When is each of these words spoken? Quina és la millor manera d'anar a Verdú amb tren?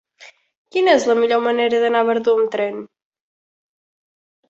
Quina 0.75 0.95
és 1.01 1.05
la 1.11 1.17
millor 1.19 1.45
manera 1.49 1.83
d'anar 1.85 2.03
a 2.07 2.09
Verdú 2.09 2.37
amb 2.39 2.53
tren? 2.59 2.83